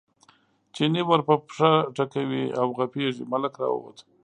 چیني 0.73 1.01
ور 1.07 1.21
په 1.27 1.35
پښه 1.45 1.71
ټکوي 1.95 2.45
او 2.59 2.67
غپېږي، 2.77 3.23
ملک 3.31 3.53
راووت. 3.61 3.97